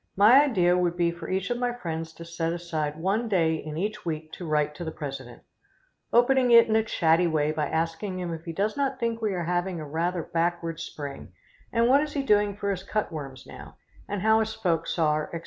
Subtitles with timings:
[0.15, 3.77] My idea would be for each of my friends to set aside one day in
[3.77, 5.43] each week to write to the president,
[6.11, 9.35] opening it in a chatty way by asking him if he does not think we
[9.35, 11.33] are having rather a backward spring,
[11.71, 13.77] and what he is doing for his cut worms now,
[14.09, 15.39] and how his folks are, etc.